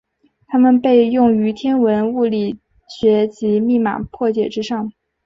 [0.47, 2.57] 它们被用于天文物理
[2.87, 4.91] 学及密码破解之上。